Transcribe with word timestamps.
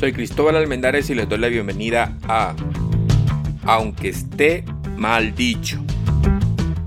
Soy 0.00 0.14
Cristóbal 0.14 0.56
Almendares 0.56 1.10
y 1.10 1.14
les 1.14 1.28
doy 1.28 1.36
la 1.36 1.48
bienvenida 1.48 2.16
a 2.26 2.56
Aunque 3.64 4.08
esté 4.08 4.64
mal 4.96 5.34
dicho. 5.34 5.78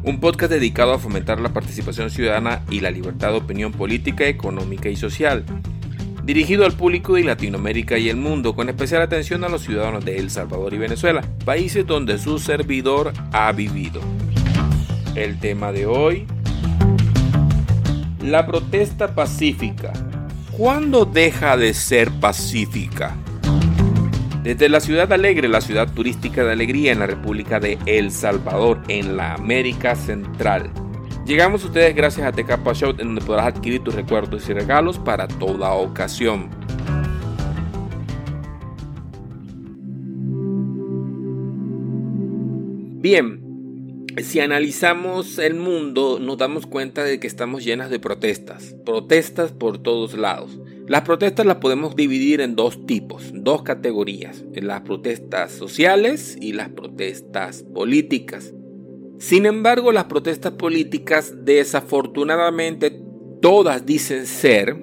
Un 0.02 0.20
podcast 0.20 0.52
dedicado 0.52 0.94
a 0.94 0.98
fomentar 0.98 1.40
la 1.40 1.54
participación 1.54 2.10
ciudadana 2.10 2.64
y 2.72 2.80
la 2.80 2.90
libertad 2.90 3.30
de 3.30 3.38
opinión 3.38 3.72
política, 3.72 4.26
económica 4.26 4.90
y 4.90 4.96
social. 4.96 5.46
Dirigido 6.24 6.66
al 6.66 6.72
público 6.72 7.14
de 7.14 7.24
Latinoamérica 7.24 8.00
y 8.00 8.10
el 8.10 8.18
mundo, 8.18 8.56
con 8.56 8.68
especial 8.68 9.04
atención 9.04 9.44
a 9.44 9.50
los 9.50 9.62
ciudadanos 9.62 10.04
de 10.04 10.18
El 10.18 10.32
Salvador 10.32 10.74
y 10.74 10.80
Venezuela, 10.80 11.22
países 11.46 11.86
donde 11.86 12.18
su 12.18 12.40
servidor 12.40 13.14
ha 13.32 13.52
vivido. 13.52 14.02
El 15.14 15.40
tema 15.40 15.72
de 15.72 15.86
hoy, 15.86 16.26
la 18.24 18.48
protesta 18.48 19.14
pacífica. 19.14 19.94
¿Cuándo 20.58 21.06
deja 21.06 21.58
de 21.58 21.74
ser 21.74 22.12
pacífica? 22.20 23.16
Desde 24.44 24.70
la 24.70 24.82
ciudad 24.82 25.12
alegre, 25.12 25.48
la 25.48 25.62
ciudad 25.62 25.92
turística 25.92 26.44
de 26.44 26.52
alegría 26.52 26.92
en 26.92 27.00
la 27.00 27.08
República 27.08 27.60
de 27.60 27.80
El 27.88 28.12
Salvador, 28.12 28.80
en 28.88 29.18
la 29.18 29.34
América 29.34 29.96
Central. 29.96 30.70
Llegamos 31.26 31.64
a 31.64 31.68
ustedes 31.68 31.96
gracias 31.96 32.28
a 32.28 32.32
Tecapa 32.32 32.74
Show, 32.74 32.92
en 32.92 32.98
donde 32.98 33.22
podrás 33.22 33.48
adquirir 33.48 33.84
tus 33.84 33.96
recuerdos 33.96 34.48
y 34.48 34.54
regalos 34.54 35.00
para 35.00 35.28
toda 35.28 35.72
ocasión. 35.74 36.52
Bien, 43.02 43.43
si 44.22 44.40
analizamos 44.40 45.40
el 45.40 45.56
mundo, 45.56 46.20
nos 46.20 46.38
damos 46.38 46.68
cuenta 46.68 47.04
de 47.04 47.20
que 47.20 47.28
estamos 47.28 47.64
llenas 47.64 47.90
de 47.90 48.00
protestas, 48.00 48.76
protestas 48.86 49.52
por 49.52 49.78
todos 49.78 50.18
lados. 50.18 50.60
Las 50.88 51.02
protestas 51.02 51.46
las 51.46 51.58
podemos 51.58 51.96
dividir 51.96 52.42
en 52.42 52.56
dos 52.56 52.86
tipos, 52.86 53.32
dos 53.34 53.64
categorías, 53.64 54.44
las 54.54 54.82
protestas 54.82 55.54
sociales 55.54 56.38
y 56.40 56.54
las 56.54 56.70
protestas 56.70 57.64
políticas. 57.64 58.54
Sin 59.18 59.46
embargo, 59.46 59.92
las 59.92 60.06
protestas 60.06 60.54
políticas 60.54 61.46
desafortunadamente 61.46 63.00
todas 63.42 63.86
dicen 63.86 64.26
ser 64.26 64.76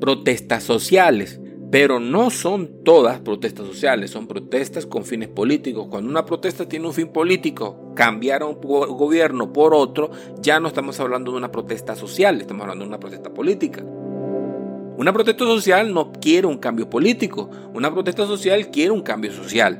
protestas 0.00 0.62
sociales. 0.62 1.40
Pero 1.78 2.00
no 2.00 2.30
son 2.30 2.82
todas 2.84 3.20
protestas 3.20 3.66
sociales, 3.66 4.10
son 4.10 4.26
protestas 4.26 4.86
con 4.86 5.04
fines 5.04 5.28
políticos. 5.28 5.88
Cuando 5.90 6.08
una 6.08 6.24
protesta 6.24 6.66
tiene 6.66 6.86
un 6.86 6.94
fin 6.94 7.08
político, 7.08 7.92
cambiar 7.94 8.44
un 8.44 8.58
gobierno 8.62 9.52
por 9.52 9.74
otro, 9.74 10.10
ya 10.40 10.58
no 10.58 10.68
estamos 10.68 10.98
hablando 11.00 11.32
de 11.32 11.36
una 11.36 11.52
protesta 11.52 11.94
social, 11.94 12.40
estamos 12.40 12.62
hablando 12.62 12.86
de 12.86 12.88
una 12.88 12.98
protesta 12.98 13.28
política. 13.28 13.84
Una 13.84 15.12
protesta 15.12 15.44
social 15.44 15.92
no 15.92 16.12
quiere 16.12 16.46
un 16.46 16.56
cambio 16.56 16.88
político, 16.88 17.50
una 17.74 17.92
protesta 17.92 18.26
social 18.26 18.70
quiere 18.70 18.92
un 18.92 19.02
cambio 19.02 19.30
social. 19.30 19.78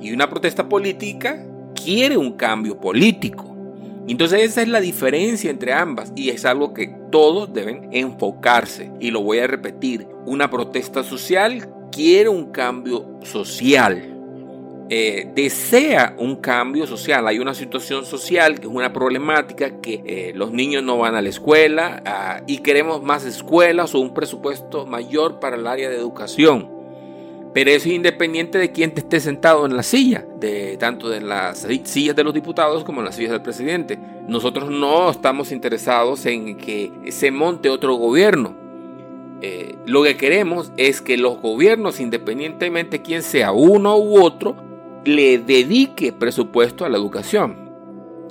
Y 0.00 0.14
una 0.14 0.30
protesta 0.30 0.70
política 0.70 1.46
quiere 1.74 2.16
un 2.16 2.32
cambio 2.32 2.80
político. 2.80 3.49
Entonces 4.08 4.42
esa 4.42 4.62
es 4.62 4.68
la 4.68 4.80
diferencia 4.80 5.50
entre 5.50 5.72
ambas 5.72 6.12
y 6.16 6.30
es 6.30 6.44
algo 6.44 6.74
que 6.74 6.94
todos 7.10 7.52
deben 7.52 7.88
enfocarse. 7.92 8.90
Y 9.00 9.10
lo 9.10 9.22
voy 9.22 9.38
a 9.38 9.46
repetir, 9.46 10.06
una 10.26 10.50
protesta 10.50 11.02
social 11.02 11.68
quiere 11.92 12.28
un 12.28 12.50
cambio 12.50 13.18
social. 13.22 14.16
Eh, 14.92 15.30
desea 15.36 16.16
un 16.18 16.36
cambio 16.36 16.84
social. 16.84 17.28
Hay 17.28 17.38
una 17.38 17.54
situación 17.54 18.04
social 18.04 18.58
que 18.58 18.66
es 18.66 18.72
una 18.72 18.92
problemática 18.92 19.80
que 19.80 20.02
eh, 20.04 20.32
los 20.34 20.50
niños 20.50 20.82
no 20.82 20.98
van 20.98 21.14
a 21.14 21.22
la 21.22 21.28
escuela 21.28 22.02
ah, 22.04 22.42
y 22.48 22.58
queremos 22.58 23.00
más 23.00 23.24
escuelas 23.24 23.94
o 23.94 24.00
un 24.00 24.12
presupuesto 24.12 24.86
mayor 24.86 25.38
para 25.38 25.54
el 25.54 25.68
área 25.68 25.88
de 25.88 25.96
educación. 25.96 26.69
Pero 27.52 27.70
eso 27.70 27.88
es 27.88 27.94
independiente 27.94 28.58
de 28.58 28.70
quién 28.70 28.92
te 28.92 29.00
esté 29.00 29.18
sentado 29.18 29.66
en 29.66 29.76
la 29.76 29.82
silla, 29.82 30.24
de 30.38 30.76
tanto 30.78 31.08
de 31.08 31.20
las 31.20 31.66
sillas 31.84 32.14
de 32.14 32.22
los 32.22 32.32
diputados 32.32 32.84
como 32.84 33.00
en 33.00 33.06
las 33.06 33.16
sillas 33.16 33.32
del 33.32 33.42
presidente. 33.42 33.98
Nosotros 34.28 34.70
no 34.70 35.10
estamos 35.10 35.50
interesados 35.50 36.26
en 36.26 36.56
que 36.56 36.92
se 37.08 37.32
monte 37.32 37.68
otro 37.68 37.94
gobierno. 37.94 38.54
Eh, 39.42 39.74
lo 39.86 40.02
que 40.04 40.16
queremos 40.16 40.70
es 40.76 41.00
que 41.00 41.16
los 41.16 41.40
gobiernos, 41.40 41.98
independientemente 41.98 43.02
quién 43.02 43.22
sea 43.22 43.52
uno 43.52 43.98
u 43.98 44.22
otro, 44.22 44.54
le 45.04 45.38
dedique 45.38 46.12
presupuesto 46.12 46.84
a 46.84 46.88
la 46.88 46.98
educación. 46.98 47.70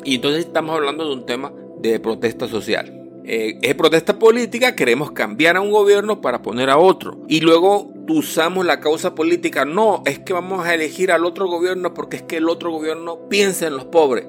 Y 0.05 0.15
entonces 0.15 0.45
estamos 0.45 0.75
hablando 0.75 1.05
de 1.05 1.13
un 1.13 1.25
tema 1.25 1.51
de 1.79 1.99
protesta 1.99 2.47
social. 2.47 2.95
Eh, 3.25 3.59
es 3.61 3.75
protesta 3.75 4.17
política, 4.17 4.75
queremos 4.75 5.11
cambiar 5.11 5.57
a 5.57 5.61
un 5.61 5.71
gobierno 5.71 6.21
para 6.21 6.41
poner 6.41 6.69
a 6.69 6.77
otro. 6.77 7.19
Y 7.27 7.41
luego 7.41 7.91
usamos 8.09 8.65
la 8.65 8.79
causa 8.79 9.15
política. 9.15 9.65
No, 9.65 10.03
es 10.05 10.19
que 10.19 10.33
vamos 10.33 10.65
a 10.65 10.73
elegir 10.73 11.11
al 11.11 11.25
otro 11.25 11.47
gobierno 11.47 11.93
porque 11.93 12.17
es 12.17 12.23
que 12.23 12.37
el 12.37 12.49
otro 12.49 12.71
gobierno 12.71 13.29
piensa 13.29 13.67
en 13.67 13.75
los 13.75 13.85
pobres. 13.85 14.25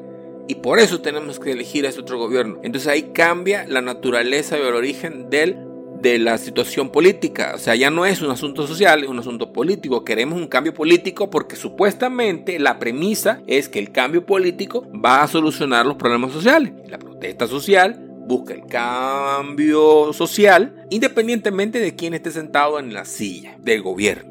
Y 0.48 0.56
por 0.56 0.80
eso 0.80 1.00
tenemos 1.00 1.38
que 1.38 1.52
elegir 1.52 1.86
a 1.86 1.90
ese 1.90 2.00
otro 2.00 2.19
gobierno. 2.19 2.58
Entonces 2.62 2.88
ahí 2.88 3.10
cambia 3.14 3.66
la 3.69 3.80
naturaleza 3.80 4.58
y 4.58 4.62
el 4.62 4.74
origen 4.74 5.30
de 5.30 6.19
la 6.19 6.38
situación 6.38 6.90
política. 6.90 7.52
O 7.54 7.58
sea, 7.58 7.76
ya 7.76 7.88
no 7.90 8.04
es 8.04 8.20
un 8.20 8.30
asunto 8.30 8.66
social, 8.66 9.04
es 9.04 9.08
un 9.08 9.20
asunto 9.20 9.52
político. 9.52 10.04
Queremos 10.04 10.40
un 10.40 10.48
cambio 10.48 10.74
político 10.74 11.30
porque 11.30 11.54
supuestamente 11.54 12.58
la 12.58 12.80
premisa 12.80 13.42
es 13.46 13.69
que 13.69 13.78
el 13.78 13.92
cambio 13.92 14.26
político 14.26 14.86
va 14.92 15.22
a 15.22 15.28
solucionar 15.28 15.86
los 15.86 15.96
problemas 15.96 16.32
sociales. 16.32 16.72
La 16.88 16.98
protesta 16.98 17.46
social 17.46 18.09
busca 18.30 18.54
el 18.54 18.64
cambio 18.66 20.12
social 20.12 20.86
independientemente 20.88 21.80
de 21.80 21.96
quién 21.96 22.14
esté 22.14 22.30
sentado 22.30 22.78
en 22.78 22.94
la 22.94 23.04
silla 23.04 23.58
del 23.60 23.82
gobierno. 23.82 24.30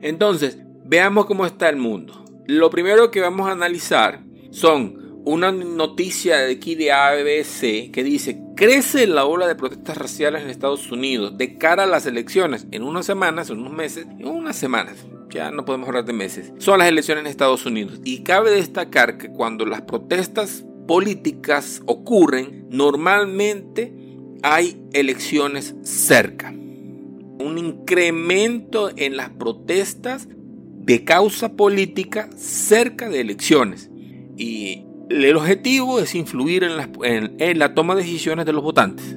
Entonces, 0.00 0.58
veamos 0.84 1.26
cómo 1.26 1.44
está 1.44 1.68
el 1.68 1.76
mundo. 1.76 2.24
Lo 2.46 2.70
primero 2.70 3.10
que 3.10 3.20
vamos 3.20 3.48
a 3.48 3.52
analizar 3.52 4.22
son 4.50 5.20
una 5.24 5.50
noticia 5.50 6.36
de 6.36 6.52
aquí 6.52 6.76
de 6.76 6.92
ABC 6.92 7.90
que 7.90 8.04
dice, 8.04 8.40
crece 8.54 9.08
la 9.08 9.24
ola 9.24 9.48
de 9.48 9.56
protestas 9.56 9.96
raciales 9.96 10.42
en 10.42 10.50
Estados 10.50 10.92
Unidos 10.92 11.36
de 11.36 11.58
cara 11.58 11.84
a 11.84 11.86
las 11.86 12.06
elecciones 12.06 12.68
en 12.70 12.84
unas 12.84 13.06
semanas, 13.06 13.50
en 13.50 13.58
unos 13.58 13.72
meses, 13.72 14.06
en 14.06 14.28
unas 14.28 14.54
semanas. 14.54 15.04
Ya 15.30 15.50
no 15.50 15.64
podemos 15.64 15.88
hablar 15.88 16.04
de 16.04 16.12
meses. 16.12 16.52
Son 16.58 16.78
las 16.78 16.86
elecciones 16.86 17.22
en 17.22 17.26
Estados 17.26 17.66
Unidos. 17.66 18.00
Y 18.04 18.22
cabe 18.22 18.52
destacar 18.52 19.18
que 19.18 19.30
cuando 19.30 19.66
las 19.66 19.82
protestas 19.82 20.64
políticas 20.86 21.82
ocurren, 21.86 22.63
normalmente 22.76 23.92
hay 24.42 24.82
elecciones 24.92 25.74
cerca. 25.82 26.50
Un 26.50 27.58
incremento 27.58 28.90
en 28.96 29.16
las 29.16 29.30
protestas 29.30 30.28
de 30.30 31.04
causa 31.04 31.52
política 31.56 32.28
cerca 32.36 33.08
de 33.08 33.20
elecciones. 33.20 33.90
Y 34.36 34.84
el 35.08 35.36
objetivo 35.36 36.00
es 36.00 36.14
influir 36.14 36.64
en 36.64 36.76
la, 37.58 37.74
toma 37.74 37.94
de 37.94 38.02
decisiones 38.02 38.46
de 38.46 38.52
los 38.52 38.62
votantes. 38.62 39.16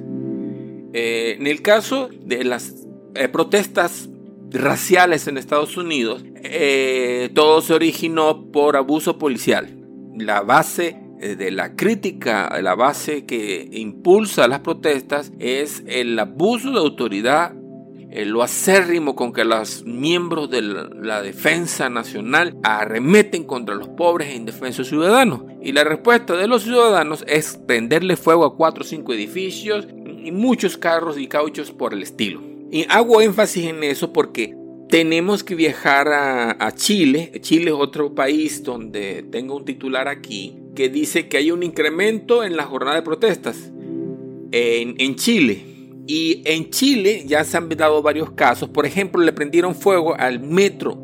Eh, 0.92 1.36
en 1.38 1.46
el 1.46 1.60
caso 1.62 2.08
de 2.24 2.44
las 2.44 2.86
eh, 3.14 3.28
protestas 3.28 4.08
raciales 4.50 5.26
en 5.26 5.36
Estados 5.36 5.76
Unidos, 5.76 6.24
eh, 6.42 7.30
todo 7.34 7.60
se 7.60 7.74
originó 7.74 8.50
por 8.50 8.76
abuso 8.76 9.18
policial. 9.18 9.76
La 10.16 10.40
base 10.42 11.07
de 11.18 11.50
la 11.50 11.74
crítica, 11.74 12.56
la 12.62 12.74
base 12.74 13.26
que 13.26 13.68
impulsa 13.72 14.48
las 14.48 14.60
protestas 14.60 15.32
es 15.38 15.82
el 15.86 16.18
abuso 16.18 16.70
de 16.70 16.78
autoridad, 16.78 17.54
lo 18.10 18.42
acérrimo 18.42 19.14
con 19.14 19.32
que 19.32 19.44
los 19.44 19.84
miembros 19.84 20.50
de 20.50 20.62
la 20.62 21.22
defensa 21.22 21.88
nacional 21.90 22.56
arremeten 22.62 23.44
contra 23.44 23.74
los 23.74 23.88
pobres 23.88 24.28
e 24.28 24.36
indefensos 24.36 24.88
ciudadanos. 24.88 25.42
Y 25.62 25.72
la 25.72 25.84
respuesta 25.84 26.34
de 26.34 26.48
los 26.48 26.62
ciudadanos 26.62 27.24
es 27.28 27.60
prenderle 27.66 28.16
fuego 28.16 28.44
a 28.44 28.56
cuatro 28.56 28.82
o 28.82 28.86
cinco 28.86 29.12
edificios 29.12 29.86
y 30.24 30.32
muchos 30.32 30.76
carros 30.76 31.18
y 31.18 31.26
cauchos 31.26 31.70
por 31.70 31.92
el 31.92 32.02
estilo. 32.02 32.40
Y 32.70 32.86
hago 32.88 33.20
énfasis 33.20 33.66
en 33.66 33.84
eso 33.84 34.12
porque 34.12 34.57
tenemos 34.88 35.44
que 35.44 35.54
viajar 35.54 36.08
a, 36.08 36.72
Chile. 36.74 37.32
Chile 37.40 37.70
es 37.70 37.76
otro 37.78 38.14
país 38.14 38.62
donde 38.62 39.22
tengo 39.30 39.56
un 39.56 39.64
titular 39.64 40.08
aquí 40.08 40.58
que 40.74 40.88
dice 40.88 41.28
que 41.28 41.36
hay 41.36 41.50
un 41.50 41.62
incremento 41.62 42.44
en 42.44 42.56
la 42.56 42.64
jornada 42.64 42.96
de 42.96 43.02
protestas 43.02 43.70
en, 44.50 45.14
Chile. 45.16 45.64
Y 46.06 46.42
en 46.46 46.70
Chile 46.70 47.24
ya 47.26 47.44
se 47.44 47.56
han 47.56 47.68
dado 47.68 48.02
varios 48.02 48.30
casos. 48.30 48.70
Por 48.70 48.86
ejemplo, 48.86 49.22
le 49.22 49.32
prendieron 49.32 49.74
fuego 49.74 50.14
al 50.18 50.40
metro, 50.40 50.96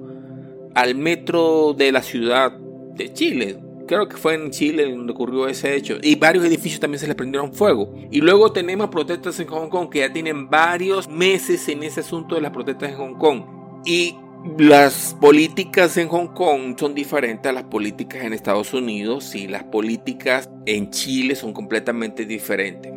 al 0.74 0.94
metro 0.94 1.74
de 1.76 1.92
la 1.92 2.02
ciudad 2.02 2.52
de 2.52 3.12
Chile. 3.12 3.58
Creo 3.86 4.08
que 4.08 4.16
fue 4.16 4.34
en 4.34 4.50
Chile 4.50 4.90
donde 4.90 5.12
ocurrió 5.12 5.46
ese 5.46 5.76
hecho. 5.76 5.98
Y 6.00 6.14
varios 6.14 6.44
edificios 6.46 6.80
también 6.80 7.00
se 7.00 7.06
les 7.06 7.16
prendieron 7.16 7.52
fuego. 7.52 7.94
Y 8.10 8.22
luego 8.22 8.50
tenemos 8.50 8.88
protestas 8.88 9.38
en 9.40 9.46
Hong 9.48 9.68
Kong 9.68 9.90
que 9.90 9.98
ya 9.98 10.10
tienen 10.10 10.48
varios 10.48 11.06
meses 11.06 11.68
en 11.68 11.82
ese 11.82 12.00
asunto 12.00 12.34
de 12.34 12.40
las 12.40 12.50
protestas 12.50 12.90
en 12.90 12.96
Hong 12.96 13.18
Kong. 13.18 13.53
Y 13.84 14.16
las 14.58 15.16
políticas 15.20 15.96
en 15.96 16.08
Hong 16.08 16.28
Kong 16.28 16.76
son 16.78 16.94
diferentes 16.94 17.48
a 17.48 17.52
las 17.52 17.64
políticas 17.64 18.24
en 18.24 18.32
Estados 18.32 18.72
Unidos 18.74 19.34
y 19.34 19.48
las 19.48 19.64
políticas 19.64 20.50
en 20.66 20.90
Chile 20.90 21.34
son 21.34 21.52
completamente 21.52 22.26
diferentes. 22.26 22.92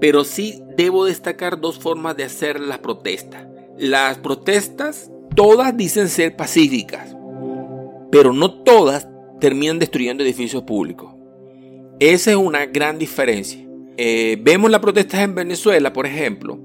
Pero 0.00 0.24
sí 0.24 0.62
debo 0.76 1.04
destacar 1.04 1.60
dos 1.60 1.78
formas 1.78 2.16
de 2.16 2.24
hacer 2.24 2.60
las 2.60 2.78
protestas. 2.78 3.46
las 3.76 4.18
protestas 4.18 5.10
todas 5.36 5.76
dicen 5.76 6.08
ser 6.08 6.34
pacíficas, 6.34 7.16
pero 8.10 8.32
no 8.32 8.62
todas 8.62 9.08
terminan 9.40 9.78
destruyendo 9.78 10.24
edificios 10.24 10.64
públicos. 10.64 11.14
Esa 12.00 12.30
es 12.32 12.36
una 12.36 12.66
gran 12.66 12.98
diferencia. 12.98 13.64
Eh, 13.96 14.36
vemos 14.40 14.70
las 14.70 14.80
protestas 14.80 15.20
en 15.20 15.34
Venezuela, 15.34 15.92
por 15.92 16.06
ejemplo, 16.06 16.58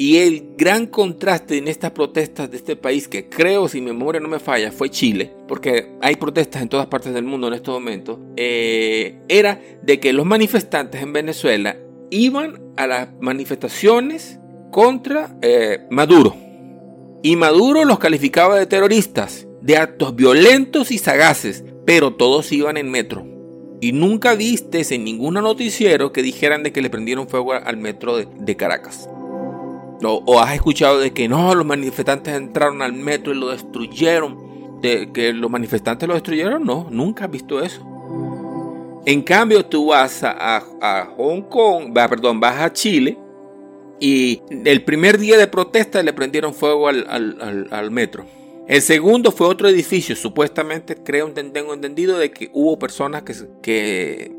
y 0.00 0.16
el 0.16 0.54
gran 0.56 0.86
contraste 0.86 1.58
en 1.58 1.68
estas 1.68 1.90
protestas 1.90 2.50
de 2.50 2.56
este 2.56 2.74
país, 2.74 3.06
que 3.06 3.28
creo, 3.28 3.68
si 3.68 3.82
mi 3.82 3.88
memoria 3.88 4.18
no 4.18 4.28
me 4.28 4.38
falla, 4.38 4.72
fue 4.72 4.88
Chile, 4.88 5.30
porque 5.46 5.90
hay 6.00 6.16
protestas 6.16 6.62
en 6.62 6.70
todas 6.70 6.86
partes 6.86 7.12
del 7.12 7.24
mundo 7.24 7.48
en 7.48 7.52
estos 7.52 7.74
momentos, 7.74 8.18
eh, 8.34 9.20
era 9.28 9.60
de 9.82 10.00
que 10.00 10.14
los 10.14 10.24
manifestantes 10.24 11.02
en 11.02 11.12
Venezuela 11.12 11.76
iban 12.08 12.72
a 12.78 12.86
las 12.86 13.08
manifestaciones 13.20 14.40
contra 14.70 15.36
eh, 15.42 15.80
Maduro. 15.90 16.34
Y 17.22 17.36
Maduro 17.36 17.84
los 17.84 17.98
calificaba 17.98 18.58
de 18.58 18.64
terroristas, 18.64 19.46
de 19.60 19.76
actos 19.76 20.16
violentos 20.16 20.92
y 20.92 20.96
sagaces, 20.96 21.62
pero 21.84 22.14
todos 22.14 22.50
iban 22.52 22.78
en 22.78 22.90
metro. 22.90 23.26
Y 23.82 23.92
nunca 23.92 24.34
viste 24.34 24.82
en 24.94 25.04
ningún 25.04 25.34
noticiero 25.34 26.10
que 26.10 26.22
dijeran 26.22 26.62
de 26.62 26.72
que 26.72 26.80
le 26.80 26.88
prendieron 26.88 27.28
fuego 27.28 27.52
al 27.52 27.76
metro 27.76 28.16
de, 28.16 28.56
Caracas. 28.56 29.10
O, 30.02 30.40
has 30.40 30.54
escuchado 30.54 30.98
de 30.98 31.12
que 31.12 31.28
no, 31.28 31.54
los 31.54 31.66
manifestantes 31.66 32.34
entraron 32.34 32.82
al 32.82 32.92
metro 32.92 33.32
y 33.32 33.36
lo 33.36 33.48
destruyeron. 33.48 34.80
De 34.80 35.12
que 35.12 35.32
los 35.32 35.50
manifestantes 35.50 36.08
lo 36.08 36.14
destruyeron, 36.14 36.64
no, 36.64 36.86
nunca 36.90 37.26
has 37.26 37.30
visto 37.30 37.62
eso. 37.62 37.86
En 39.04 39.22
cambio, 39.22 39.64
tú 39.64 39.86
vas 39.86 40.22
a, 40.22 40.62
Hong 41.16 41.42
Kong, 41.42 41.92
va, 41.96 42.08
perdón, 42.08 42.40
vas 42.40 42.58
a 42.60 42.72
Chile 42.72 43.18
y 43.98 44.40
el 44.64 44.82
primer 44.84 45.18
día 45.18 45.36
de 45.36 45.46
protesta 45.46 46.02
le 46.02 46.12
prendieron 46.12 46.54
fuego 46.54 46.88
al 46.88 47.90
metro. 47.90 48.24
El 48.70 48.82
segundo 48.82 49.32
fue 49.32 49.48
otro 49.48 49.68
edificio, 49.68 50.14
supuestamente 50.14 50.94
creo, 50.94 51.28
tengo 51.32 51.74
entendido 51.74 52.16
de 52.16 52.30
que 52.30 52.50
hubo 52.52 52.78
personas 52.78 53.24
que, 53.24 53.34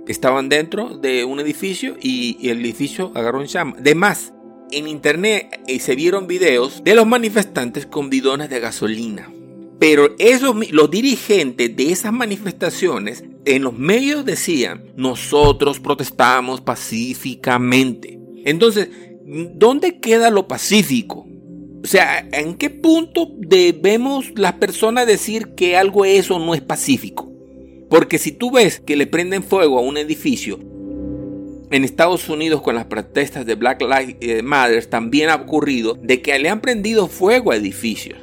que 0.05 0.11
estaban 0.11 0.47
dentro 0.47 0.97
de 0.97 1.25
un 1.25 1.41
edificio 1.41 1.97
y, 1.99 2.49
el 2.49 2.61
edificio 2.61 3.11
agarró 3.13 3.41
en 3.41 3.47
llama. 3.47 3.75
De 3.77 3.93
más, 3.93 4.31
en 4.71 4.87
internet 4.87 5.61
eh, 5.67 5.79
se 5.79 5.95
vieron 5.95 6.27
videos 6.27 6.83
de 6.83 6.95
los 6.95 7.07
manifestantes 7.07 7.85
con 7.85 8.09
bidones 8.09 8.49
de 8.49 8.59
gasolina. 8.59 9.31
Pero 9.79 10.15
esos, 10.19 10.71
los 10.71 10.91
dirigentes 10.91 11.75
de 11.75 11.91
esas 11.91 12.13
manifestaciones 12.13 13.23
en 13.45 13.63
los 13.63 13.73
medios 13.73 14.25
decían, 14.25 14.83
nosotros 14.95 15.79
protestamos 15.79 16.61
pacíficamente. 16.61 18.19
Entonces, 18.45 18.89
¿dónde 19.25 19.99
queda 19.99 20.29
lo 20.29 20.47
pacífico? 20.47 21.27
O 21.83 21.87
sea, 21.87 22.27
¿en 22.31 22.55
qué 22.55 22.69
punto 22.69 23.31
debemos 23.39 24.37
las 24.37 24.53
personas 24.53 25.07
decir 25.07 25.55
que 25.55 25.75
algo 25.75 26.05
es 26.05 26.29
o 26.29 26.37
no 26.37 26.53
es 26.53 26.61
pacífico? 26.61 27.31
Porque 27.89 28.19
si 28.19 28.31
tú 28.31 28.51
ves 28.51 28.79
que 28.79 28.95
le 28.95 29.07
prenden 29.07 29.43
fuego 29.43 29.79
a 29.79 29.81
un 29.81 29.97
edificio, 29.97 30.59
en 31.71 31.85
Estados 31.85 32.27
Unidos 32.29 32.61
con 32.61 32.75
las 32.75 32.85
protestas 32.85 33.45
de 33.45 33.55
Black 33.55 33.81
Lives 33.81 34.43
Matter 34.43 34.85
también 34.85 35.29
ha 35.29 35.35
ocurrido 35.35 35.97
de 36.01 36.21
que 36.21 36.37
le 36.37 36.49
han 36.49 36.61
prendido 36.61 37.07
fuego 37.07 37.51
a 37.51 37.55
edificios. 37.55 38.19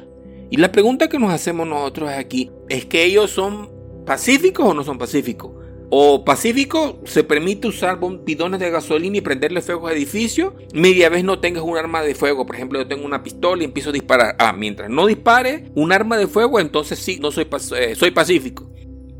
Y 0.51 0.57
la 0.57 0.71
pregunta 0.71 1.09
que 1.09 1.19
nos 1.19 1.31
hacemos 1.31 1.67
nosotros 1.67 2.09
aquí 2.09 2.51
es 2.69 2.85
que 2.85 3.03
ellos 3.03 3.31
son 3.31 3.69
pacíficos 4.05 4.67
o 4.67 4.73
no 4.73 4.83
son 4.83 4.97
pacíficos. 4.97 5.51
O 5.91 6.23
Pacífico 6.23 7.01
se 7.05 7.23
permite 7.23 7.67
usar 7.67 7.99
bidones 8.23 8.59
de 8.59 8.69
gasolina 8.69 9.17
y 9.17 9.21
prenderle 9.21 9.59
fuego 9.61 9.87
a 9.87 9.93
edificios. 9.93 10.53
Media 10.71 11.09
vez 11.09 11.23
no 11.23 11.39
tengas 11.39 11.63
un 11.63 11.77
arma 11.77 12.03
de 12.03 12.13
fuego. 12.13 12.45
Por 12.45 12.55
ejemplo, 12.55 12.77
yo 12.77 12.87
tengo 12.87 13.05
una 13.05 13.23
pistola 13.23 13.63
y 13.63 13.65
empiezo 13.65 13.89
a 13.89 13.93
disparar. 13.93 14.35
Ah, 14.37 14.53
mientras 14.53 14.87
no 14.91 15.07
dispare 15.07 15.65
un 15.73 15.91
arma 15.91 16.19
de 16.19 16.27
fuego, 16.27 16.59
entonces 16.59 16.99
sí, 16.99 17.17
no 17.19 17.31
soy, 17.31 17.47
eh, 17.75 17.95
soy 17.95 18.11
pacífico. 18.11 18.69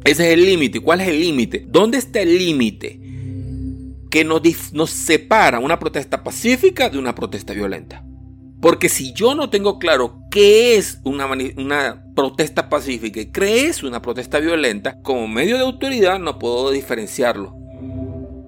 Ese 0.04 0.28
es 0.28 0.34
el 0.34 0.46
límite. 0.46 0.80
¿Cuál 0.80 1.02
es 1.02 1.08
el 1.08 1.20
límite? 1.20 1.66
¿Dónde 1.68 1.98
está 1.98 2.22
el 2.22 2.38
límite 2.38 3.09
que 4.10 4.24
nos, 4.24 4.42
nos 4.74 4.90
separa 4.90 5.60
una 5.60 5.80
protesta 5.80 6.24
pacífica 6.24 6.90
de 6.90 6.98
una 6.98 7.16
protesta 7.16 7.54
violenta? 7.54 8.04
Porque 8.62 8.90
si 8.90 9.14
yo 9.14 9.36
no 9.36 9.50
tengo 9.50 9.80
claro 9.80 10.24
qué 10.30 10.76
es 10.76 11.00
una, 11.06 11.28
una 11.58 12.04
protesta 12.14 12.68
pacífica 12.68 13.22
y 13.22 13.28
qué 13.28 13.68
es 13.68 13.84
una 13.84 14.02
protesta 14.02 14.40
violenta, 14.40 15.02
como 15.02 15.28
medio 15.28 15.56
de 15.58 15.64
autoridad 15.64 16.20
no 16.20 16.40
puedo 16.40 16.72
diferenciarlo. 16.72 17.56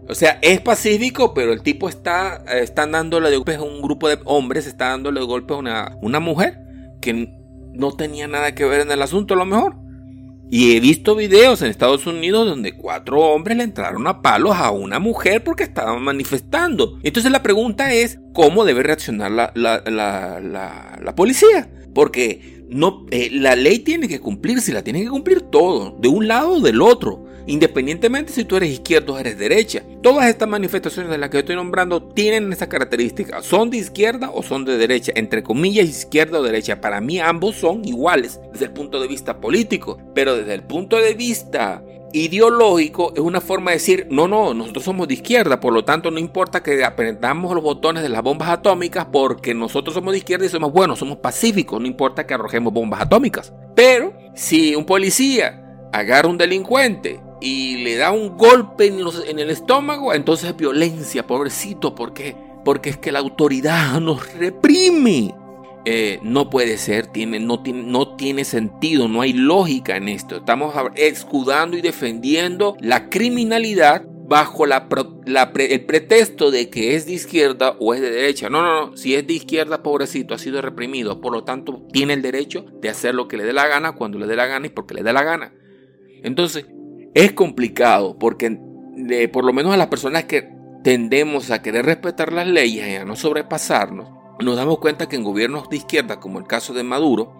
O 0.09 0.15
sea, 0.15 0.39
es 0.41 0.59
pacífico, 0.59 1.33
pero 1.33 1.53
el 1.53 1.61
tipo 1.61 1.87
está, 1.87 2.43
está 2.59 2.85
dándole 2.85 3.29
de 3.29 3.37
golpes 3.37 3.57
a 3.57 3.61
un 3.61 3.81
grupo 3.81 4.09
de 4.09 4.19
hombres, 4.25 4.67
está 4.67 4.89
dándole 4.89 5.21
de 5.21 5.25
golpes 5.25 5.55
a 5.55 5.59
una, 5.59 5.97
una 6.01 6.19
mujer 6.19 6.59
que 6.99 7.33
no 7.73 7.93
tenía 7.93 8.27
nada 8.27 8.53
que 8.53 8.65
ver 8.65 8.81
en 8.81 8.91
el 8.91 9.01
asunto 9.01 9.35
a 9.35 9.37
lo 9.37 9.45
mejor. 9.45 9.77
Y 10.53 10.75
he 10.75 10.81
visto 10.81 11.15
videos 11.15 11.61
en 11.61 11.69
Estados 11.69 12.05
Unidos 12.05 12.45
donde 12.45 12.73
cuatro 12.73 13.21
hombres 13.21 13.55
le 13.55 13.63
entraron 13.63 14.05
a 14.05 14.21
palos 14.21 14.57
a 14.57 14.71
una 14.71 14.99
mujer 14.99 15.45
porque 15.45 15.63
estaban 15.63 16.03
manifestando. 16.03 16.99
Entonces 17.03 17.31
la 17.31 17.41
pregunta 17.41 17.93
es, 17.93 18.19
¿cómo 18.33 18.65
debe 18.65 18.83
reaccionar 18.83 19.31
la, 19.31 19.53
la, 19.55 21.15
policía? 21.15 21.71
Porque 21.95 22.65
no, 22.69 23.05
eh, 23.11 23.29
la 23.31 23.55
ley 23.55 23.79
tiene 23.79 24.09
que 24.09 24.19
cumplirse, 24.19 24.73
la 24.73 24.83
tiene 24.83 25.01
que 25.01 25.09
cumplir 25.09 25.39
todo, 25.39 25.97
de 26.01 26.09
un 26.09 26.27
lado 26.27 26.55
o 26.55 26.59
del 26.59 26.81
otro. 26.81 27.23
Independientemente 27.47 28.33
si 28.33 28.45
tú 28.45 28.57
eres 28.57 28.69
izquierdo 28.69 29.13
o 29.13 29.19
eres 29.19 29.37
derecha. 29.37 29.83
Todas 30.01 30.27
estas 30.27 30.47
manifestaciones 30.47 31.11
de 31.11 31.17
las 31.17 31.29
que 31.29 31.39
estoy 31.39 31.55
nombrando 31.55 32.01
tienen 32.01 32.51
esa 32.51 32.69
característica. 32.69 33.41
Son 33.41 33.69
de 33.69 33.77
izquierda 33.77 34.31
o 34.33 34.43
son 34.43 34.65
de 34.65 34.77
derecha. 34.77 35.11
Entre 35.15 35.43
comillas, 35.43 35.87
izquierda 35.87 36.39
o 36.39 36.43
derecha. 36.43 36.81
Para 36.81 37.01
mí 37.01 37.19
ambos 37.19 37.55
son 37.55 37.85
iguales 37.85 38.39
desde 38.51 38.65
el 38.65 38.71
punto 38.71 38.99
de 38.99 39.07
vista 39.07 39.39
político. 39.39 39.97
Pero 40.13 40.35
desde 40.37 40.53
el 40.53 40.63
punto 40.63 40.97
de 40.97 41.13
vista 41.13 41.83
ideológico 42.13 43.13
es 43.15 43.21
una 43.21 43.41
forma 43.41 43.71
de 43.71 43.77
decir, 43.77 44.07
no, 44.09 44.27
no, 44.27 44.53
nosotros 44.53 44.83
somos 44.83 45.07
de 45.07 45.15
izquierda, 45.15 45.59
por 45.59 45.73
lo 45.73 45.85
tanto 45.85 46.11
no 46.11 46.19
importa 46.19 46.61
que 46.61 46.83
aprendamos 46.83 47.53
los 47.53 47.63
botones 47.63 48.03
de 48.03 48.09
las 48.09 48.21
bombas 48.21 48.49
atómicas 48.49 49.07
porque 49.11 49.53
nosotros 49.53 49.93
somos 49.93 50.11
de 50.11 50.19
izquierda 50.19 50.45
y 50.45 50.49
somos 50.49 50.71
buenos, 50.71 50.99
somos 50.99 51.17
pacíficos, 51.17 51.79
no 51.79 51.87
importa 51.87 52.25
que 52.25 52.33
arrojemos 52.33 52.73
bombas 52.73 53.01
atómicas. 53.01 53.53
Pero 53.75 54.13
si 54.35 54.75
un 54.75 54.85
policía 54.85 55.61
agarra 55.91 56.29
un 56.29 56.37
delincuente 56.37 57.19
y 57.41 57.77
le 57.77 57.95
da 57.95 58.11
un 58.11 58.37
golpe 58.37 58.85
en, 58.85 59.39
el 59.39 59.49
estómago, 59.49 60.13
entonces 60.13 60.51
es 60.51 60.55
violencia, 60.55 61.25
pobrecito, 61.25 61.95
¿por 61.95 62.13
qué? 62.13 62.35
Porque 62.63 62.91
es 62.91 62.97
que 62.97 63.11
la 63.11 63.19
autoridad 63.19 63.99
nos 64.01 64.33
reprime. 64.35 65.35
Eh, 65.83 66.19
no 66.21 66.51
puede 66.51 66.77
ser, 66.77 67.07
tiene, 67.07 67.39
no, 67.39 67.63
tiene, 67.63 67.81
no 67.81 68.15
tiene 68.15 68.45
sentido, 68.45 69.07
no 69.07 69.21
hay 69.21 69.33
lógica 69.33 69.97
en 69.97 70.09
esto. 70.09 70.37
Estamos 70.37 70.75
escudando 70.95 71.75
y 71.75 71.81
defendiendo 71.81 72.77
la 72.79 73.09
criminalidad 73.09 74.05
bajo 74.31 74.67
la, 74.67 74.87
el 75.57 75.85
pretexto 75.85 76.51
de 76.51 76.69
que 76.69 76.95
es 76.95 77.07
de 77.07 77.13
izquierda 77.13 77.75
o 77.79 77.95
es 77.95 78.01
de 78.01 78.11
derecha. 78.11 78.47
No, 78.49 78.61
no, 78.61 78.91
no, 78.91 78.95
si 78.95 79.15
es 79.15 79.25
de 79.25 79.33
izquierda, 79.33 79.81
pobrecito, 79.81 80.35
ha 80.35 80.37
sido 80.37 80.61
reprimido, 80.61 81.19
por 81.19 81.33
lo 81.33 81.43
tanto 81.43 81.81
tiene 81.91 82.13
el 82.13 82.21
derecho 82.21 82.63
de 82.79 82.89
hacer 82.89 83.15
lo 83.15 83.27
que 83.27 83.37
le 83.37 83.43
dé 83.43 83.51
la 83.51 83.67
gana, 83.67 83.93
cuando 83.93 84.19
le 84.19 84.27
dé 84.27 84.35
la 84.35 84.45
gana 84.45 84.67
y 84.67 84.69
porque 84.69 84.93
le 84.93 85.01
dé 85.01 85.11
la 85.11 85.23
gana. 85.23 85.53
Entonces, 86.23 86.67
es 87.13 87.33
complicado 87.33 88.17
porque 88.17 88.59
por 89.31 89.45
lo 89.45 89.53
menos 89.53 89.73
a 89.73 89.77
las 89.77 89.87
personas 89.87 90.25
que 90.25 90.51
tendemos 90.83 91.51
a 91.51 91.61
querer 91.61 91.85
respetar 91.85 92.33
las 92.33 92.47
leyes 92.47 92.87
y 92.87 92.95
a 92.95 93.05
no 93.05 93.15
sobrepasarnos, 93.15 94.09
nos 94.39 94.55
damos 94.55 94.79
cuenta 94.79 95.07
que 95.07 95.15
en 95.15 95.23
gobiernos 95.23 95.69
de 95.69 95.77
izquierda, 95.77 96.19
como 96.19 96.39
el 96.39 96.47
caso 96.47 96.73
de 96.73 96.83
Maduro, 96.83 97.33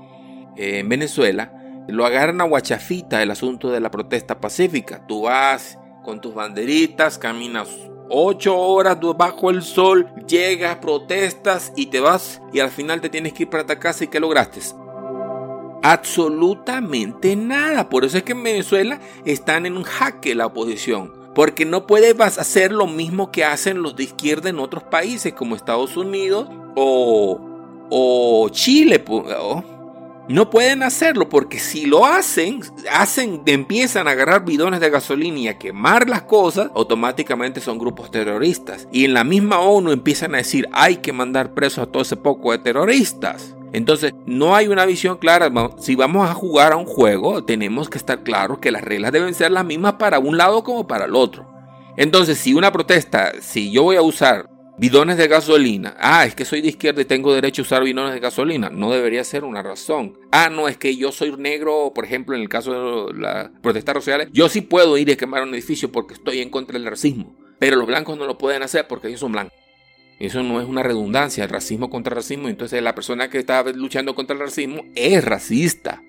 eh, 0.55 0.79
en 0.79 0.89
Venezuela, 0.89 1.53
lo 1.87 2.05
agarran 2.05 2.41
a 2.41 2.45
guachafita 2.45 3.23
el 3.23 3.31
asunto 3.31 3.71
de 3.71 3.79
la 3.79 3.89
protesta 3.89 4.39
pacífica. 4.39 5.05
Tú 5.07 5.23
vas 5.23 5.79
con 6.03 6.21
tus 6.21 6.33
banderitas, 6.33 7.17
caminas 7.17 7.69
ocho 8.13 8.57
horas 8.57 8.97
bajo 9.17 9.49
el 9.49 9.61
sol, 9.61 10.07
llegas, 10.27 10.77
protestas 10.77 11.71
y 11.75 11.87
te 11.87 12.01
vas 12.01 12.41
y 12.51 12.59
al 12.59 12.69
final 12.69 12.99
te 12.99 13.09
tienes 13.09 13.33
que 13.33 13.43
ir 13.43 13.49
para 13.49 13.65
tu 13.65 13.79
casa 13.79 14.03
y 14.03 14.07
¿qué 14.07 14.19
lograste? 14.19 14.59
Absolutamente 15.81 17.35
nada. 17.35 17.89
Por 17.89 18.05
eso 18.05 18.17
es 18.17 18.23
que 18.23 18.33
en 18.33 18.43
Venezuela 18.43 18.99
están 19.25 19.65
en 19.65 19.77
un 19.77 19.83
jaque 19.83 20.35
la 20.35 20.47
oposición. 20.47 21.13
Porque 21.33 21.65
no 21.65 21.87
puedes 21.87 22.19
hacer 22.19 22.71
lo 22.71 22.87
mismo 22.87 23.31
que 23.31 23.45
hacen 23.45 23.81
los 23.81 23.95
de 23.95 24.03
izquierda 24.03 24.49
en 24.49 24.59
otros 24.59 24.83
países 24.83 25.33
como 25.33 25.55
Estados 25.55 25.95
Unidos 25.95 26.49
o, 26.75 27.39
o 27.89 28.49
Chile. 28.49 29.03
No 30.27 30.49
pueden 30.49 30.83
hacerlo 30.83 31.29
porque 31.29 31.59
si 31.59 31.85
lo 31.85 32.05
hacen, 32.05 32.61
hacen, 32.91 33.41
empiezan 33.45 34.07
a 34.07 34.11
agarrar 34.11 34.45
bidones 34.45 34.79
de 34.79 34.89
gasolina 34.89 35.39
y 35.39 35.47
a 35.47 35.57
quemar 35.57 36.09
las 36.09 36.23
cosas, 36.23 36.69
automáticamente 36.75 37.59
son 37.59 37.79
grupos 37.79 38.11
terroristas. 38.11 38.87
Y 38.91 39.05
en 39.05 39.13
la 39.13 39.23
misma 39.23 39.59
ONU 39.59 39.91
empiezan 39.91 40.35
a 40.35 40.39
decir 40.39 40.67
hay 40.73 40.97
que 40.97 41.11
mandar 41.11 41.53
presos 41.53 41.79
a 41.79 41.91
todo 41.91 42.03
ese 42.03 42.17
poco 42.17 42.51
de 42.51 42.59
terroristas. 42.59 43.55
Entonces, 43.73 44.13
no 44.25 44.55
hay 44.55 44.67
una 44.67 44.85
visión 44.85 45.17
clara. 45.17 45.51
Si 45.79 45.95
vamos 45.95 46.29
a 46.29 46.33
jugar 46.33 46.73
a 46.73 46.77
un 46.77 46.85
juego, 46.85 47.43
tenemos 47.43 47.89
que 47.89 47.97
estar 47.97 48.23
claros 48.23 48.59
que 48.59 48.71
las 48.71 48.83
reglas 48.83 49.11
deben 49.11 49.33
ser 49.33 49.51
las 49.51 49.65
mismas 49.65 49.93
para 49.93 50.19
un 50.19 50.37
lado 50.37 50.63
como 50.63 50.87
para 50.87 51.05
el 51.05 51.15
otro. 51.15 51.49
Entonces, 51.97 52.37
si 52.37 52.53
una 52.53 52.71
protesta, 52.71 53.33
si 53.39 53.71
yo 53.71 53.83
voy 53.83 53.95
a 53.95 54.01
usar 54.01 54.45
Bidones 54.81 55.17
de 55.17 55.27
gasolina. 55.27 55.95
Ah, 55.99 56.25
es 56.25 56.33
que 56.33 56.43
soy 56.43 56.59
de 56.61 56.69
izquierda 56.69 57.03
y 57.03 57.05
tengo 57.05 57.35
derecho 57.35 57.61
a 57.61 57.65
usar 57.65 57.83
bidones 57.83 58.15
de 58.15 58.19
gasolina. 58.19 58.71
No 58.71 58.91
debería 58.91 59.23
ser 59.23 59.43
una 59.43 59.61
razón. 59.61 60.17
Ah, 60.31 60.49
no, 60.49 60.67
es 60.67 60.75
que 60.75 60.97
yo 60.97 61.11
soy 61.11 61.35
negro, 61.37 61.91
por 61.93 62.03
ejemplo, 62.03 62.35
en 62.35 62.41
el 62.41 62.49
caso 62.49 63.05
de 63.07 63.19
las 63.19 63.51
protestas 63.61 63.93
sociales. 63.93 64.29
Yo 64.31 64.49
sí 64.49 64.61
puedo 64.61 64.97
ir 64.97 65.11
a 65.11 65.15
quemar 65.15 65.43
un 65.43 65.53
edificio 65.53 65.91
porque 65.91 66.15
estoy 66.15 66.39
en 66.39 66.49
contra 66.49 66.79
del 66.79 66.89
racismo. 66.89 67.37
Pero 67.59 67.75
los 67.75 67.85
blancos 67.85 68.17
no 68.17 68.25
lo 68.25 68.39
pueden 68.39 68.63
hacer 68.63 68.87
porque 68.87 69.09
ellos 69.09 69.19
son 69.19 69.33
blancos. 69.33 69.53
Eso 70.21 70.43
no 70.43 70.61
es 70.61 70.67
una 70.67 70.83
redundancia, 70.83 71.47
racismo 71.47 71.89
contra 71.89 72.13
racismo. 72.13 72.47
Entonces 72.47 72.83
la 72.83 72.93
persona 72.93 73.27
que 73.27 73.39
está 73.39 73.63
luchando 73.73 74.13
contra 74.13 74.35
el 74.35 74.39
racismo 74.39 74.83
es 74.93 75.25
racista. 75.25 76.03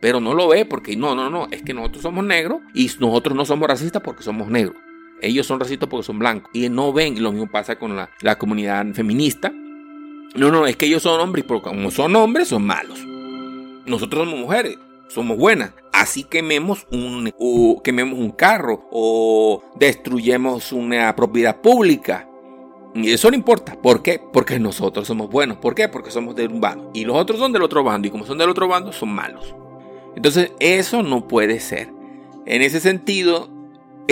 Pero 0.00 0.20
no 0.20 0.34
lo 0.34 0.46
ve 0.46 0.64
porque 0.64 0.96
no, 0.96 1.16
no, 1.16 1.28
no, 1.30 1.48
es 1.50 1.62
que 1.62 1.74
nosotros 1.74 2.02
somos 2.04 2.24
negros 2.24 2.60
y 2.74 2.88
nosotros 3.00 3.36
no 3.36 3.44
somos 3.44 3.68
racistas 3.68 4.02
porque 4.02 4.22
somos 4.22 4.46
negros. 4.46 4.76
Ellos 5.20 5.48
son 5.48 5.58
racistas 5.58 5.88
porque 5.88 6.06
son 6.06 6.20
blancos. 6.20 6.48
Y 6.54 6.68
no 6.68 6.92
ven, 6.92 7.20
lo 7.20 7.32
mismo 7.32 7.50
pasa 7.50 7.76
con 7.76 7.96
la, 7.96 8.38
comunidad 8.38 8.86
feminista. 8.94 9.50
No, 9.50 10.52
no, 10.52 10.68
es 10.68 10.76
que 10.76 10.86
ellos 10.86 11.02
son 11.02 11.20
hombres, 11.20 11.44
porque 11.44 11.70
como 11.70 11.90
son 11.90 12.14
hombres, 12.14 12.46
son 12.46 12.64
malos. 12.64 13.04
Nosotros 13.84 14.26
somos 14.26 14.38
mujeres, 14.38 14.78
somos 15.08 15.36
buenas. 15.36 15.72
Así 15.92 16.22
quememos 16.22 16.86
un, 16.92 17.32
quememos 17.82 18.16
un 18.16 18.30
carro 18.30 18.86
o 18.92 19.64
destruyemos 19.74 20.70
una 20.72 21.16
propiedad 21.16 21.60
pública. 21.60 22.29
Y 22.94 23.12
eso 23.12 23.30
no 23.30 23.36
importa. 23.36 23.80
¿Por 23.80 24.02
qué? 24.02 24.20
Porque 24.32 24.58
nosotros 24.58 25.06
somos 25.06 25.30
buenos. 25.30 25.58
¿Por 25.58 25.74
qué? 25.74 25.88
Porque 25.88 26.10
somos 26.10 26.34
de 26.36 26.46
un 26.46 26.60
bando. 26.60 26.90
Y 26.92 27.04
los 27.04 27.16
otros 27.16 27.38
son 27.38 27.52
del 27.52 27.62
otro 27.62 27.84
bando. 27.84 28.08
Y 28.08 28.10
como 28.10 28.26
son 28.26 28.38
del 28.38 28.50
otro 28.50 28.66
bando, 28.68 28.92
son 28.92 29.10
malos. 29.10 29.54
Entonces, 30.16 30.52
eso 30.58 31.02
no 31.02 31.28
puede 31.28 31.60
ser. 31.60 31.92
En 32.46 32.62
ese 32.62 32.80
sentido, 32.80 33.48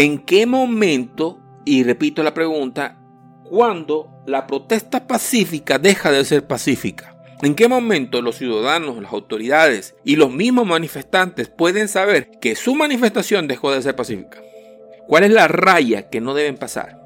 ¿En 0.01 0.21
qué 0.21 0.47
momento, 0.47 1.41
y 1.65 1.83
repito 1.83 2.23
la 2.23 2.33
pregunta, 2.33 3.01
cuando 3.43 4.23
la 4.29 4.47
protesta 4.47 5.09
pacífica 5.09 5.81
deja 5.81 6.13
de 6.13 6.25
ser 6.25 6.47
pacífica? 6.47 7.17
¿En 7.43 7.57
qué 7.57 7.67
momento 7.67 8.23
los 8.23 8.37
ciudadanos, 8.37 9.03
las 9.03 9.13
autoridades 9.13 9.97
y 10.05 10.15
los 10.15 10.31
mismos 10.31 10.69
manifestantes 10.69 11.49
pueden 11.49 11.89
saber 11.89 12.31
que 12.41 12.55
su 12.55 12.77
manifestación 12.77 13.49
dejó 13.49 13.73
de 13.73 13.83
ser 13.83 13.97
pacífica? 13.97 14.41
¿Cuál 15.09 15.25
es 15.25 15.33
la 15.33 15.49
raya 15.49 16.09
que 16.09 16.21
no 16.21 16.33
deben 16.33 16.59
pasar? 16.59 17.05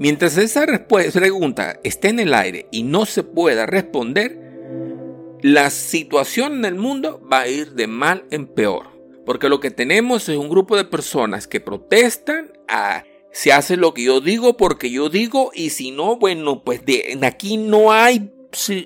Mientras 0.00 0.36
esa 0.38 0.66
pregunta 1.12 1.78
esté 1.84 2.08
en 2.08 2.20
el 2.20 2.34
aire 2.34 2.66
y 2.72 2.82
no 2.82 3.06
se 3.06 3.22
pueda 3.22 3.66
responder, 3.66 4.40
la 5.42 5.70
situación 5.70 6.54
en 6.54 6.64
el 6.64 6.74
mundo 6.74 7.20
va 7.30 7.42
a 7.42 7.48
ir 7.48 7.74
de 7.74 7.86
mal 7.86 8.24
en 8.30 8.46
peor. 8.46 8.98
Porque 9.26 9.48
lo 9.48 9.60
que 9.60 9.70
tenemos 9.70 10.28
es 10.28 10.38
un 10.38 10.48
grupo 10.48 10.76
de 10.76 10.86
personas 10.86 11.46
que 11.46 11.60
protestan 11.60 12.50
a 12.66 13.04
se 13.30 13.52
hace 13.52 13.76
lo 13.76 13.94
que 13.94 14.02
yo 14.02 14.20
digo 14.20 14.56
porque 14.56 14.90
yo 14.90 15.08
digo 15.08 15.52
y 15.54 15.70
si 15.70 15.92
no, 15.92 16.16
bueno, 16.16 16.64
pues 16.64 16.84
de 16.84 17.16
aquí 17.22 17.58
no 17.58 17.92
hay 17.92 18.32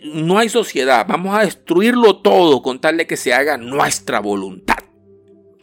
no 0.03 0.39
hay 0.39 0.49
sociedad, 0.49 1.07
vamos 1.09 1.35
a 1.35 1.45
destruirlo 1.45 2.17
todo 2.21 2.63
con 2.63 2.81
tal 2.81 2.97
de 2.97 3.07
que 3.07 3.17
se 3.17 3.33
haga 3.33 3.57
nuestra 3.57 4.21
voluntad. 4.21 4.77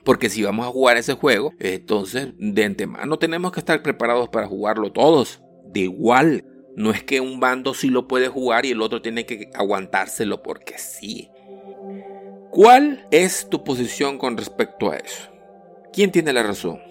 Porque 0.04 0.30
si 0.30 0.42
vamos 0.44 0.66
a 0.66 0.72
jugar 0.72 0.98
ese 0.98 1.14
juego, 1.14 1.54
entonces 1.60 2.30
de 2.38 2.66
antemano 2.66 3.20
tenemos 3.20 3.52
que 3.52 3.60
estar 3.60 3.84
preparados 3.84 4.30
para 4.30 4.48
jugarlo 4.48 4.92
todos. 4.92 5.41
De 5.72 5.82
igual, 5.82 6.46
no 6.76 6.92
es 6.92 7.04
que 7.04 7.22
un 7.22 7.40
bando 7.40 7.74
sí 7.74 7.90
lo 7.90 8.08
puede 8.08 8.28
jugar 8.28 8.66
y 8.66 8.72
el 8.72 8.82
otro 8.82 9.02
tiene 9.02 9.26
que 9.26 9.50
aguantárselo 9.54 10.42
porque 10.44 10.78
sí. 10.78 11.30
¿Cuál 12.50 13.08
es 13.12 13.48
tu 13.50 13.64
posición 13.64 14.18
con 14.18 14.36
respecto 14.36 14.92
a 14.92 14.98
eso? 14.98 15.30
¿Quién 15.94 16.12
tiene 16.12 16.34
la 16.34 16.44
razón? 16.44 16.82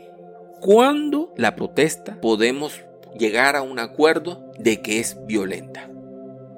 ¿Cuándo 0.60 1.32
la 1.36 1.56
protesta 1.56 2.20
podemos 2.20 2.80
llegar 3.18 3.56
a 3.56 3.62
un 3.62 3.78
acuerdo 3.78 4.50
de 4.58 4.80
que 4.80 5.00
es 5.00 5.18
violenta? 5.26 5.90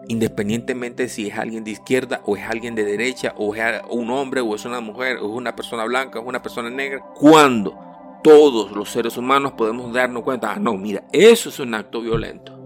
Independientemente 0.09 1.09
si 1.09 1.29
es 1.29 1.39
alguien 1.39 1.65
de 1.65 1.73
izquierda 1.73 2.21
o 2.25 2.37
es 2.37 2.45
alguien 2.45 2.75
de 2.75 2.85
derecha 2.85 3.35
o 3.37 3.55
es 3.55 3.63
un 3.91 4.11
hombre 4.11 4.41
o 4.41 4.55
es 4.55 4.65
una 4.65 4.81
mujer 4.81 5.17
o 5.19 5.31
es 5.31 5.37
una 5.37 5.57
persona 5.57 5.85
blanca 5.85 6.19
o 6.19 6.23
es 6.23 6.29
una 6.29 6.43
persona 6.43 6.71
negra. 6.71 7.05
¿Cuándo 7.15 7.92
todos 8.23 8.73
los 8.73 8.91
seres 8.91 9.17
humanos 9.17 9.53
podemos 9.53 9.93
darnos 9.93 10.23
cuenta? 10.23 10.53
Ah, 10.53 10.59
no, 10.59 10.77
mira, 10.77 11.07
eso 11.13 11.49
es 11.49 11.59
un 11.59 11.75
acto 11.75 12.01
violento. 12.01 12.59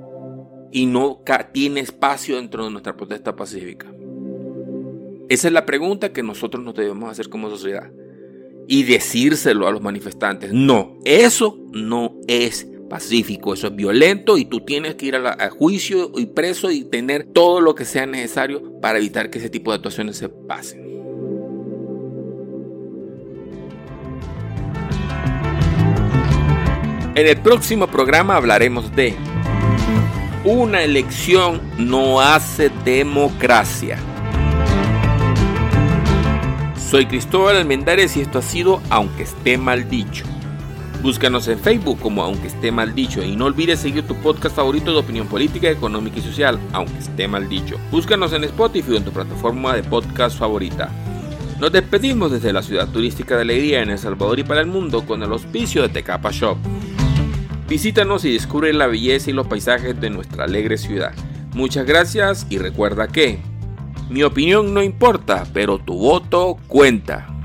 Y 0.72 0.86
no 0.86 1.22
tiene 1.52 1.80
espacio 1.80 2.36
dentro 2.36 2.64
de 2.64 2.70
nuestra 2.70 2.96
protesta 2.96 3.34
pacífica. 3.34 3.92
Esa 5.28 5.48
es 5.48 5.52
la 5.52 5.66
pregunta 5.66 6.12
que 6.12 6.22
nosotros 6.22 6.62
nos 6.64 6.74
debemos 6.74 7.10
hacer 7.10 7.28
como 7.28 7.50
sociedad. 7.50 7.90
Y 8.68 8.82
decírselo 8.82 9.66
a 9.66 9.72
los 9.72 9.80
manifestantes. 9.80 10.52
No, 10.52 10.98
eso 11.04 11.58
no 11.72 12.16
es 12.26 12.68
pacífico, 12.88 13.54
eso 13.54 13.68
es 13.68 13.76
violento 13.76 14.38
y 14.38 14.44
tú 14.44 14.60
tienes 14.60 14.94
que 14.94 15.06
ir 15.06 15.16
a, 15.16 15.50
juicio 15.50 16.12
y 16.16 16.26
preso 16.26 16.70
y 16.70 16.84
tener 16.84 17.24
todo 17.24 17.60
lo 17.60 17.74
que 17.74 17.84
sea 17.84 18.06
necesario 18.06 18.80
para 18.80 18.98
evitar 18.98 19.30
que 19.30 19.38
ese 19.38 19.50
tipo 19.50 19.70
de 19.70 19.76
actuaciones 19.76 20.16
se 20.16 20.28
pasen. 20.28 20.85
En 27.16 27.26
el 27.26 27.38
próximo 27.38 27.86
programa 27.86 28.36
hablaremos 28.36 28.94
de 28.94 29.14
una 30.44 30.82
elección 30.82 31.62
no 31.78 32.20
hace 32.20 32.70
democracia. 32.84 33.98
Soy 36.90 37.06
Cristóbal 37.06 37.56
Almendares 37.56 38.18
y 38.18 38.20
esto 38.20 38.40
ha 38.40 38.42
sido 38.42 38.82
Aunque 38.90 39.22
esté 39.22 39.56
mal 39.56 39.88
dicho. 39.88 40.26
Búscanos 41.00 41.48
en 41.48 41.58
Facebook 41.58 41.98
como 42.00 42.22
Aunque 42.22 42.48
esté 42.48 42.70
mal 42.70 42.94
dicho 42.94 43.24
y 43.24 43.34
no 43.34 43.46
olvides 43.46 43.80
seguir 43.80 44.06
tu 44.06 44.14
podcast 44.16 44.54
favorito 44.54 44.92
de 44.92 44.98
opinión 44.98 45.26
política, 45.26 45.70
económica 45.70 46.18
y 46.18 46.22
social, 46.22 46.60
Aunque 46.74 46.98
esté 46.98 47.26
mal 47.26 47.48
dicho. 47.48 47.78
Búscanos 47.90 48.34
en 48.34 48.44
Spotify 48.44 48.92
o 48.92 48.96
en 48.96 49.04
tu 49.06 49.12
plataforma 49.12 49.74
de 49.74 49.82
podcast 49.84 50.38
favorita. 50.38 50.90
Nos 51.58 51.72
despedimos 51.72 52.30
desde 52.30 52.52
la 52.52 52.62
ciudad 52.62 52.88
turística 52.88 53.36
de 53.36 53.40
Alegría 53.40 53.80
en 53.80 53.88
El 53.88 53.98
Salvador 53.98 54.38
y 54.38 54.44
para 54.44 54.60
el 54.60 54.66
mundo 54.66 55.06
con 55.06 55.22
el 55.22 55.32
auspicio 55.32 55.80
de 55.80 55.88
Tecapa 55.88 56.30
Shop. 56.30 56.58
Visítanos 57.68 58.24
y 58.24 58.32
descubre 58.32 58.72
la 58.72 58.86
belleza 58.86 59.30
y 59.30 59.32
los 59.32 59.48
paisajes 59.48 60.00
de 60.00 60.10
nuestra 60.10 60.44
alegre 60.44 60.78
ciudad. 60.78 61.12
Muchas 61.52 61.86
gracias 61.86 62.46
y 62.48 62.58
recuerda 62.58 63.08
que 63.08 63.40
mi 64.08 64.22
opinión 64.22 64.72
no 64.72 64.82
importa, 64.82 65.46
pero 65.52 65.78
tu 65.78 65.94
voto 65.98 66.58
cuenta. 66.68 67.35